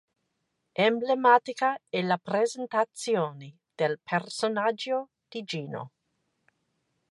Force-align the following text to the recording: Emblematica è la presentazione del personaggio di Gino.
Emblematica 0.87 1.77
è 1.87 2.01
la 2.01 2.17
presentazione 2.17 3.59
del 3.75 3.99
personaggio 4.03 5.09
di 5.29 5.43
Gino. 5.43 5.91